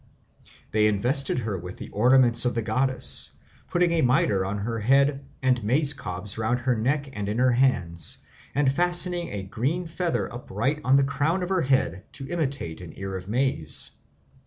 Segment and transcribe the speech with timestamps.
[0.71, 3.33] They invested her with the ornaments of the goddess,
[3.67, 7.51] putting a mitre on her head and maize cobs round her neck and in her
[7.51, 8.17] hands,
[8.55, 12.97] and fastening a green feather upright on the crown of her head to imitate an
[12.97, 13.91] ear of maize.